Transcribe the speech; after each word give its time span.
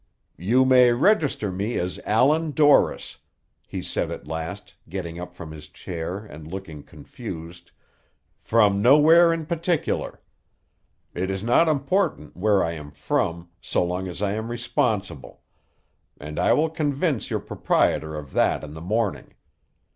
"You 0.39 0.65
may 0.65 0.91
register 0.93 1.51
me 1.51 1.77
as 1.77 1.99
Allan 2.07 2.53
Dorris," 2.53 3.17
he 3.67 3.83
said 3.83 4.09
at 4.09 4.25
last, 4.25 4.73
getting 4.89 5.19
up 5.19 5.35
from 5.35 5.51
his 5.51 5.67
chair, 5.67 6.25
and 6.25 6.47
looking 6.51 6.81
confused, 6.81 7.69
"from 8.39 8.81
Nowhere 8.81 9.31
in 9.31 9.45
Particular. 9.45 10.19
It 11.13 11.29
is 11.29 11.43
not 11.43 11.67
important 11.67 12.35
where 12.35 12.63
I 12.63 12.71
am 12.71 12.89
from, 12.89 13.49
so 13.61 13.83
long 13.85 14.07
as 14.07 14.23
I 14.23 14.31
am 14.31 14.49
responsible; 14.49 15.41
and 16.19 16.39
I 16.39 16.51
will 16.53 16.71
convince 16.71 17.29
your 17.29 17.39
proprietor 17.39 18.15
of 18.15 18.33
that 18.33 18.63
in 18.63 18.73
the 18.73 18.81
morning. 18.81 19.35